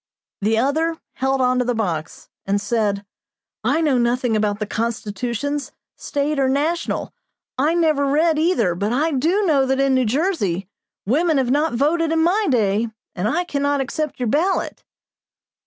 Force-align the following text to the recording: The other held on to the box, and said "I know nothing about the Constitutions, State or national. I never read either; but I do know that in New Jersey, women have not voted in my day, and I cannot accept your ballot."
The 0.41 0.57
other 0.57 0.97
held 1.13 1.41
on 1.41 1.59
to 1.59 1.63
the 1.65 1.75
box, 1.75 2.27
and 2.47 2.59
said 2.59 3.05
"I 3.63 3.81
know 3.81 3.99
nothing 3.99 4.35
about 4.35 4.57
the 4.57 4.65
Constitutions, 4.65 5.73
State 5.95 6.39
or 6.39 6.49
national. 6.49 7.13
I 7.59 7.75
never 7.75 8.07
read 8.07 8.39
either; 8.39 8.73
but 8.73 8.91
I 8.91 9.11
do 9.11 9.43
know 9.43 9.63
that 9.67 9.79
in 9.79 9.93
New 9.93 10.05
Jersey, 10.05 10.67
women 11.05 11.37
have 11.37 11.51
not 11.51 11.73
voted 11.75 12.11
in 12.11 12.23
my 12.23 12.47
day, 12.49 12.87
and 13.13 13.27
I 13.27 13.43
cannot 13.43 13.79
accept 13.79 14.19
your 14.19 14.27
ballot." 14.27 14.83